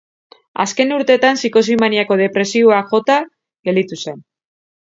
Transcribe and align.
Azken 0.63 0.93
urteetan 0.95 1.37
psikosi 1.39 1.75
maniako-depresiboak 1.83 2.91
jota 2.97 3.21
gelditu 3.71 4.03
zen. 4.05 4.21